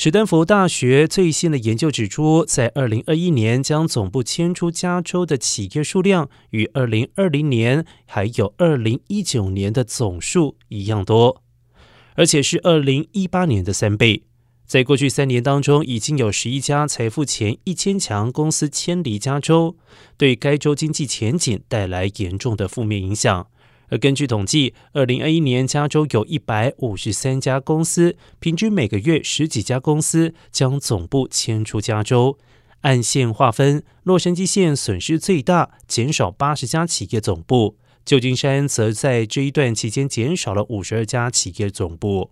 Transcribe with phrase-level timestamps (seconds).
[0.00, 11.42] 史丹福大学最新的研究指出，在二零二一年将总部迁出加州的企业数量与二零二零年还有二零一九年的总数一样多，
[12.14, 14.22] 而且是二零一八年的三倍。
[14.68, 19.76] 在过去三年当中，已经有十一家财富前一千强公司迁离加州，
[20.16, 23.48] 对该州经济前景带来严重的负面影响。
[23.88, 32.38] 而根据统计，二零二一年加州有一百五十三家公司，平均每个月十几家公司将总部迁出加州。
[32.82, 37.74] 按县划分，洛杉矶县损失最大，减少八十家企业总部；
[38.04, 42.30] 旧金山则在这一段期间减少了五十二家企业总部。